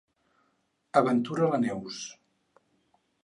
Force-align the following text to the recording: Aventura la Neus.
Aventura 1.01 1.51
la 1.51 1.59
Neus. 1.65 2.01